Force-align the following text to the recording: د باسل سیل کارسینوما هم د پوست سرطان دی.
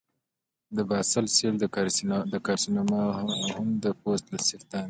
د 0.75 0.77
باسل 0.89 1.25
سیل 1.35 1.55
کارسینوما 2.45 3.01
هم 3.53 3.67
د 3.83 3.85
پوست 4.01 4.27
سرطان 4.47 4.69
دی. 4.79 4.79